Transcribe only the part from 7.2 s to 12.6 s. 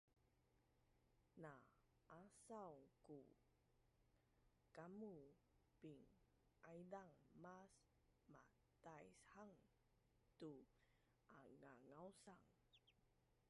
mas mataishang tu alngangausan